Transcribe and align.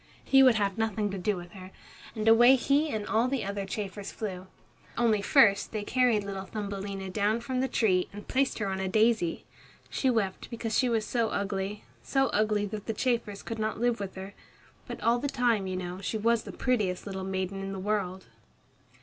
He 0.23 0.41
would 0.41 0.55
have 0.55 0.79
nothing 0.79 1.11
to 1.11 1.19
do 1.19 1.35
with 1.35 1.51
her, 1.51 1.69
and 2.15 2.27
away 2.27 2.55
he 2.55 2.89
and 2.89 3.05
all 3.05 3.27
the 3.27 3.45
other 3.45 3.67
chafers 3.67 4.11
flew. 4.11 4.47
Only 4.97 5.21
first 5.21 5.71
they 5.71 5.83
carried 5.83 6.23
little 6.23 6.45
Thumbelina 6.45 7.11
down 7.11 7.39
from 7.39 7.59
the 7.59 7.67
tree 7.67 8.09
and 8.11 8.27
placed 8.27 8.57
her 8.57 8.65
on 8.65 8.79
a 8.79 8.87
daisy. 8.87 9.45
She 9.91 10.09
wept 10.09 10.49
because 10.49 10.75
she 10.75 10.89
was 10.89 11.05
so 11.05 11.29
ugly 11.29 11.83
so 12.01 12.29
ugly 12.29 12.65
that 12.65 12.87
the 12.87 12.93
chafers 12.95 13.43
could 13.43 13.59
not 13.59 13.79
live 13.79 13.99
with 13.99 14.15
her. 14.15 14.33
But 14.87 14.99
all 15.03 15.19
the 15.19 15.27
time, 15.29 15.67
you 15.67 15.75
know, 15.75 16.01
she 16.01 16.17
was 16.17 16.45
the 16.45 16.51
prettiest 16.51 17.05
little 17.05 17.23
maiden 17.23 17.61
in 17.61 17.71
the 17.71 17.77
world. 17.77 18.25